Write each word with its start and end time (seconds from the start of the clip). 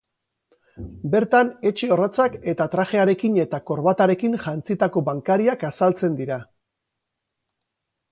Bertan 1.15 1.49
etxe 1.71 1.89
orratzak 1.95 2.37
eta 2.53 2.65
trajearekin 2.75 3.37
eta 3.43 3.59
korbatarekin 3.71 4.39
jantzitako 4.45 5.05
bankariak 5.11 5.67
azaltzen 5.69 6.17
dira. 6.23 6.39